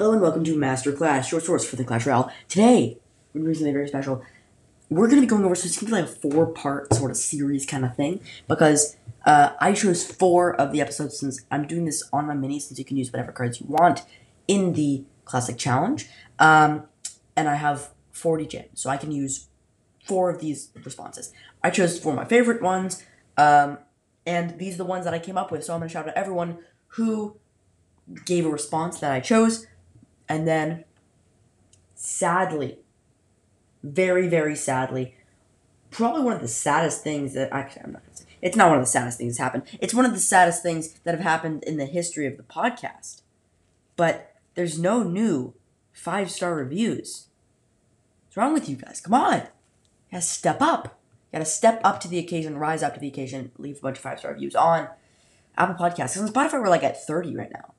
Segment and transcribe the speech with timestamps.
[0.00, 2.32] Hello and welcome to Master Class, your source for the Clash Royale.
[2.48, 2.96] Today,
[3.34, 4.24] we're doing something very special.
[4.88, 6.90] We're going to be going over, so it's going to be like a four part
[6.94, 11.44] sort of series kind of thing, because uh, I chose four of the episodes since
[11.50, 14.00] I'm doing this on my mini, since you can use whatever cards you want
[14.48, 16.08] in the Classic Challenge.
[16.38, 16.84] Um,
[17.36, 19.48] and I have 40 gems, so I can use
[20.02, 21.30] four of these responses.
[21.62, 23.04] I chose four of my favorite ones,
[23.36, 23.76] um,
[24.24, 26.08] and these are the ones that I came up with, so I'm going to shout
[26.08, 26.56] out everyone
[26.86, 27.36] who
[28.24, 29.66] gave a response that I chose.
[30.30, 30.84] And then,
[31.96, 32.78] sadly,
[33.82, 35.16] very, very sadly,
[35.90, 38.68] probably one of the saddest things that actually, I'm not going to say, it's not
[38.68, 39.64] one of the saddest things that's happened.
[39.80, 43.22] It's one of the saddest things that have happened in the history of the podcast.
[43.96, 45.54] But there's no new
[45.92, 47.26] five star reviews.
[48.28, 49.00] What's wrong with you guys?
[49.00, 49.38] Come on.
[49.38, 51.00] You gotta step up.
[51.32, 53.96] You gotta step up to the occasion, rise up to the occasion, leave a bunch
[53.96, 54.88] of five star reviews on
[55.58, 56.14] Apple Podcasts.
[56.14, 57.74] Because on Spotify, we're like at 30 right now.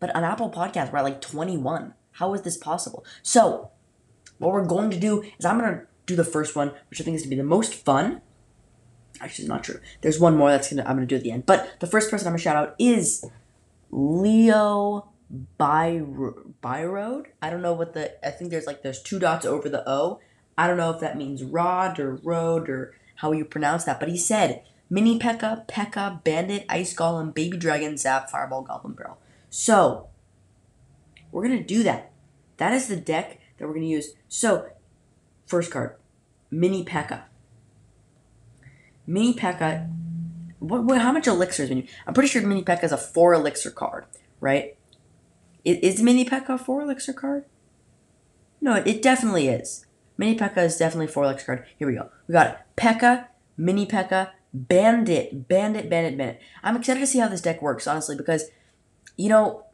[0.00, 1.94] But on Apple Podcasts, we're at like 21.
[2.12, 3.04] How is this possible?
[3.22, 3.70] So,
[4.38, 7.04] what we're going to do is I'm going to do the first one, which I
[7.04, 8.22] think is going to be the most fun.
[9.20, 9.80] Actually, it's not true.
[10.00, 11.46] There's one more that's gonna I'm gonna do at the end.
[11.46, 13.24] But the first person I'm gonna shout out is
[13.90, 15.10] Leo
[15.56, 16.02] by
[16.62, 17.26] Byroad.
[17.42, 20.20] I don't know what the I think there's like there's two dots over the O.
[20.56, 24.08] I don't know if that means rod or road or how you pronounce that, but
[24.08, 29.18] he said Mini P.E.K.K.A, P.E.K.K.A, Bandit, Ice Golem, Baby Dragon, Zap, Fireball, Goblin Barrel.
[29.50, 30.08] So
[31.30, 32.12] we're gonna do that.
[32.58, 34.14] That is the deck that we're gonna use.
[34.28, 34.68] So
[35.46, 35.96] first card,
[36.50, 37.24] Mini P.E.K.K.A.
[39.06, 39.88] Mini P.E.K.K.A.
[40.58, 41.88] What, what, how much elixir is Mini?
[42.06, 44.04] I'm pretty sure Mini P.E.K.K.A is a four elixir card,
[44.40, 44.76] right?
[45.64, 47.44] Is, is Mini P.E.K.K.A a four elixir card?
[48.60, 49.86] No, it definitely is.
[50.16, 51.66] Mini P.E.K.K.A is definitely a four elixir card.
[51.78, 52.10] Here we go.
[52.26, 52.56] We got it.
[52.76, 56.40] P.E.K.K.A, Mini P.E.K.K.A, Bandit, Bandit, Bandit, Bandit.
[56.62, 58.50] I'm excited to see how this deck works, honestly, because,
[59.18, 59.66] you know,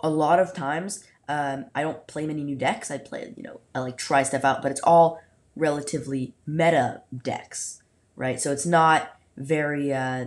[0.00, 2.90] a lot of times um, I don't play many new decks.
[2.90, 5.20] I play, you know, I like try stuff out, but it's all
[5.54, 7.82] relatively meta decks,
[8.16, 8.40] right?
[8.40, 10.26] So it's not very uh,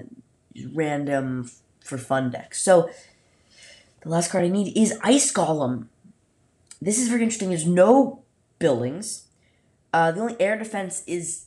[0.73, 2.61] random f- for fun decks.
[2.61, 2.89] So
[4.01, 5.87] the last card I need is Ice Golem.
[6.79, 7.49] This is very interesting.
[7.49, 8.21] There's no
[8.59, 9.25] buildings.
[9.91, 11.45] Uh, the only air defense is.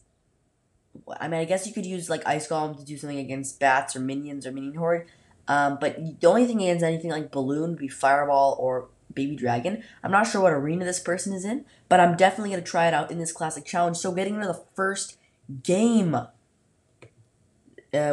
[1.20, 3.94] I mean, I guess you could use like Ice Golem to do something against bats
[3.96, 5.06] or minions or minion horde.
[5.46, 9.82] Um, but the only thing against anything like balloon would be fireball or baby dragon.
[10.02, 12.94] I'm not sure what arena this person is in, but I'm definitely gonna try it
[12.94, 13.96] out in this classic challenge.
[13.98, 15.18] So getting into the first
[15.62, 16.28] game, uh,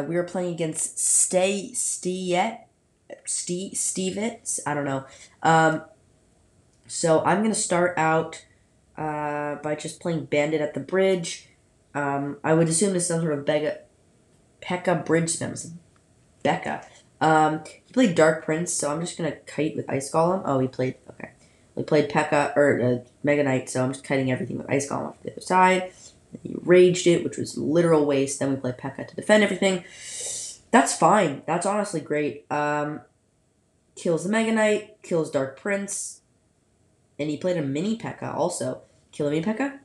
[0.06, 2.66] we are playing against Stay Stiet
[3.24, 4.60] Steve Stevitz.
[4.66, 5.04] I don't know.
[5.42, 5.82] Um,
[6.86, 8.44] so I'm gonna start out
[8.96, 11.48] uh, by just playing Bandit at the bridge.
[11.94, 13.78] Um, I would assume this is some sort of Bega,
[14.62, 15.72] Pekka bridge spams.
[16.42, 16.86] Becca.
[17.22, 20.42] Um, he played Dark Prince, so I'm just gonna kite with Ice Golem.
[20.44, 21.30] Oh, he played okay.
[21.76, 25.08] We played Pekka or uh, Mega Knight, so I'm just kiting everything with Ice Golem
[25.08, 25.92] off the other side.
[26.42, 28.40] He raged it, which was literal waste.
[28.40, 29.84] Then we played Pekka to defend everything.
[30.72, 31.42] That's fine.
[31.46, 32.50] That's honestly great.
[32.50, 33.02] Um,
[33.94, 36.22] kills the Mega Knight, kills Dark Prince,
[37.18, 38.32] and he played a mini P.E.K.K.A.
[38.32, 38.82] also.
[39.12, 39.78] Kill a mini P.E.K.K.A.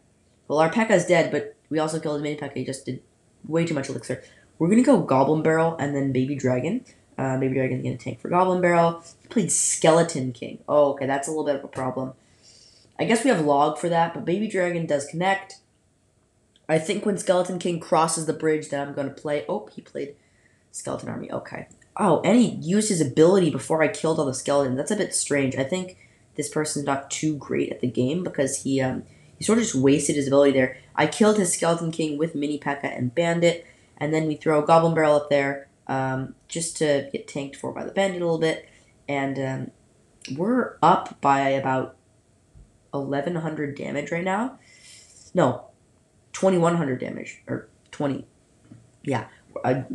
[0.48, 0.98] Well, our P.E.K.K.A.
[0.98, 2.60] is dead, but we also killed a mini P.E.K.K.A.
[2.60, 3.04] He just did
[3.46, 4.24] way too much elixir.
[4.58, 6.84] We're gonna go Goblin Barrel and then Baby Dragon.
[7.18, 9.04] Uh, Baby Dragon's gonna get a tank for Goblin Barrel.
[9.24, 10.60] He played Skeleton King.
[10.70, 12.14] Oh, okay, that's a little bit of a problem.
[13.00, 15.60] I guess we have log for that, but Baby Dragon does connect.
[16.70, 19.46] I think when Skeleton King crosses the bridge, that I'm gonna play.
[19.50, 20.16] Oh, he played
[20.72, 21.32] Skeleton Army.
[21.32, 21.68] Okay.
[21.96, 24.78] Oh, and he used his ability before I killed all the skeletons.
[24.78, 25.56] That's a bit strange.
[25.56, 25.98] I think
[26.36, 29.04] this person's not too great at the game because he um
[29.38, 30.78] he sort of just wasted his ability there.
[30.96, 32.92] I killed his Skeleton King with Mini P.E.K.K.A.
[32.92, 33.66] and Bandit,
[33.98, 37.72] and then we throw a Goblin Barrel up there um, just to get tanked for
[37.72, 38.68] by the Bandit a little bit,
[39.08, 39.72] and um,
[40.38, 41.96] we're up by about
[42.92, 44.60] 1100 damage right now.
[45.34, 45.66] No,
[46.34, 48.26] 2100 damage or 20.
[49.04, 49.28] Yeah,
[49.64, 49.86] a,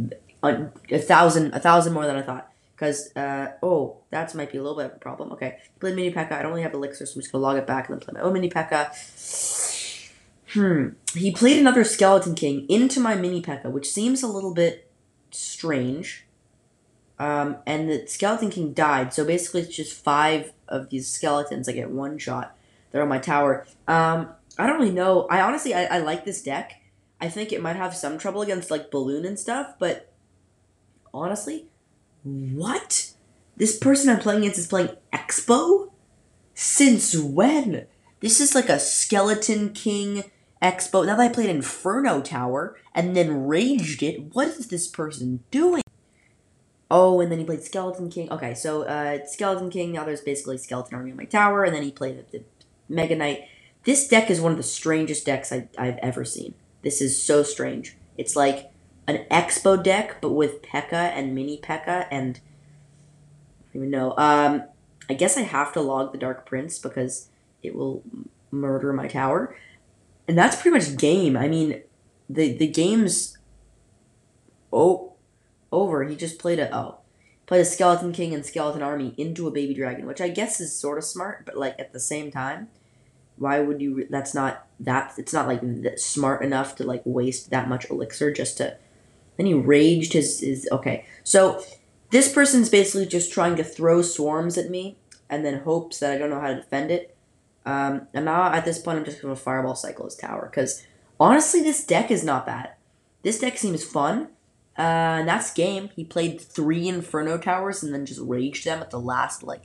[0.42, 2.48] a, a thousand, a thousand more than I thought.
[2.74, 5.30] Because, uh, oh, that might be a little bit of a problem.
[5.32, 6.38] Okay, played Mini P.E.K.K.A.
[6.38, 8.04] I don't really have Elixir, so I'm just going to log it back and then
[8.04, 8.90] play my own Mini P.E.K.K.A.
[10.52, 10.88] Hmm.
[11.16, 14.90] He played another Skeleton King into my Mini P.E.K.K.A., which seems a little bit
[15.34, 16.26] strange.
[17.18, 21.72] Um, and the Skeleton King died, so basically it's just five of these skeletons I
[21.72, 22.56] get one shot.
[22.90, 23.66] They're on my tower.
[23.86, 25.26] Um, I don't really know.
[25.30, 26.80] I honestly, I, I like this deck.
[27.20, 30.12] I think it might have some trouble against like Balloon and stuff, but
[31.14, 31.66] honestly,
[32.24, 33.12] what?
[33.56, 35.92] This person I'm playing against is playing X-Bow?
[36.54, 37.86] Since when?
[38.20, 40.24] This is like a Skeleton King
[40.62, 41.02] X-Bow.
[41.02, 45.82] Now that I played Inferno Tower and then raged it, what is this person doing?
[46.90, 48.30] Oh, and then he played Skeleton King.
[48.30, 49.92] Okay, so uh, Skeleton King.
[49.92, 52.44] Now there's basically Skeleton Army on my tower, and then he played the
[52.88, 53.48] Mega Knight.
[53.84, 56.54] This deck is one of the strangest decks I, I've ever seen.
[56.82, 57.96] This is so strange.
[58.16, 58.70] It's like
[59.06, 60.98] an X-Bow deck, but with P.E.K.K.A.
[60.98, 62.06] and Mini P.E.K.K.A.
[62.10, 62.40] and
[63.70, 64.14] I don't even know.
[64.16, 64.64] Um,
[65.08, 67.28] I guess I have to log the Dark Prince because
[67.62, 68.02] it will
[68.50, 69.56] murder my tower,
[70.32, 71.36] and that's pretty much game.
[71.36, 71.82] I mean,
[72.26, 73.36] the the game's
[74.72, 75.12] oh
[75.70, 76.04] over.
[76.04, 77.00] He just played a oh
[77.44, 80.74] played a Skeleton King and Skeleton Army into a Baby Dragon, which I guess is
[80.74, 82.68] sort of smart, but like at the same time,
[83.36, 84.06] why would you?
[84.08, 85.12] That's not that.
[85.18, 85.60] It's not like
[85.98, 88.78] smart enough to like waste that much elixir just to.
[89.36, 91.04] Then he raged his his okay.
[91.24, 91.62] So
[92.08, 94.96] this person's basically just trying to throw swarms at me
[95.28, 97.14] and then hopes that I don't know how to defend it.
[97.64, 100.84] Um, and now at this point, I'm just going to fireball cycle his tower because
[101.20, 102.70] honestly, this deck is not bad.
[103.22, 104.28] This deck seems fun.
[104.78, 105.90] Uh, and that's game.
[105.94, 109.64] He played three Inferno towers and then just raged them at the last like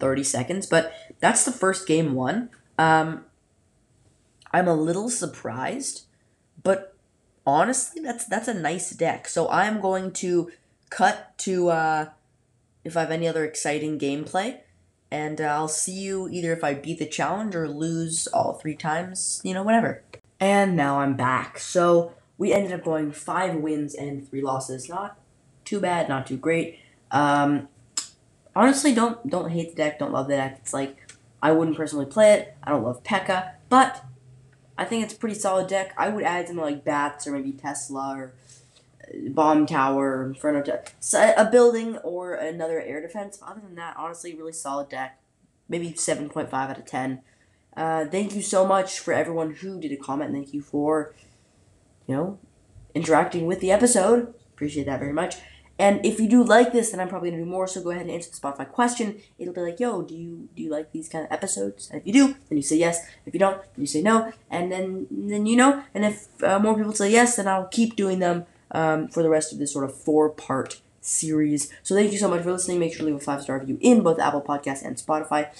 [0.00, 0.66] 30 seconds.
[0.66, 2.50] But that's the first game won.
[2.76, 3.24] Um,
[4.52, 6.06] I'm a little surprised,
[6.62, 6.96] but
[7.46, 9.28] honestly, that's that's a nice deck.
[9.28, 10.50] So I'm going to
[10.90, 12.06] cut to uh,
[12.84, 14.60] if I have any other exciting gameplay,
[15.10, 18.76] and uh, I'll see you either if I beat the challenge or lose all three
[18.76, 20.02] times, you know, whatever.
[20.40, 21.58] And now I'm back.
[21.58, 24.88] So we ended up going five wins and three losses.
[24.88, 25.18] Not
[25.64, 26.78] too bad, not too great.
[27.10, 27.68] Um,
[28.54, 30.58] honestly, don't don't hate the deck, don't love the deck.
[30.60, 31.12] It's like
[31.42, 32.56] I wouldn't personally play it.
[32.62, 34.04] I don't love P.E.K.K.A., but
[34.76, 35.92] I think it's a pretty solid deck.
[35.96, 38.34] I would add something like Bats or maybe Tesla or
[39.28, 43.38] Bomb Tower, Inferno Tower, so a building or another air defense.
[43.42, 45.20] Other than that, honestly, really solid deck.
[45.68, 47.20] Maybe 7.5 out of 10.
[47.76, 50.32] Uh, thank you so much for everyone who did a comment.
[50.32, 51.14] Thank you for,
[52.06, 52.38] you know,
[52.94, 54.34] interacting with the episode.
[54.52, 55.36] Appreciate that very much.
[55.78, 57.68] And if you do like this, then I'm probably gonna do more.
[57.68, 59.20] So go ahead and answer the Spotify question.
[59.38, 62.06] It'll be like, "Yo, do you do you like these kind of episodes?" And if
[62.06, 63.06] you do, then you say yes.
[63.24, 64.32] If you don't, then you say no.
[64.50, 65.84] And then then you know.
[65.94, 69.28] And if uh, more people say yes, then I'll keep doing them um, for the
[69.28, 71.72] rest of this sort of four part series.
[71.82, 72.80] So thank you so much for listening.
[72.80, 75.50] Make sure to leave a five star review in both Apple Podcasts and Spotify.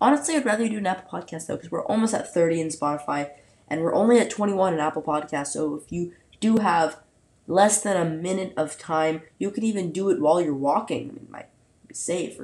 [0.00, 2.68] Honestly, I'd rather you do an Apple Podcast though, because we're almost at 30 in
[2.68, 3.30] Spotify,
[3.68, 5.48] and we're only at 21 in Apple Podcasts.
[5.48, 7.00] So if you do have
[7.48, 9.22] less than a minute of time.
[9.38, 11.08] You could even do it while you're walking.
[11.08, 11.48] I mean, it might
[11.88, 12.38] be safe.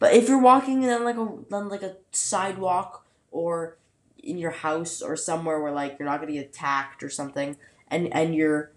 [0.00, 3.76] But if you're walking on like a on like a sidewalk or
[4.20, 7.56] in your house or somewhere where like you're not gonna get attacked or something,
[7.88, 8.72] and and you're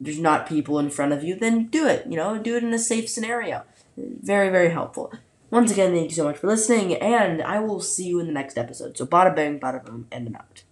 [0.00, 2.06] there's not people in front of you, then do it.
[2.08, 3.64] You know, do it in a safe scenario.
[3.96, 5.12] Very very helpful.
[5.50, 8.32] Once again, thank you so much for listening, and I will see you in the
[8.32, 8.96] next episode.
[8.96, 10.62] So, bada bang, bada boom, and I'm out.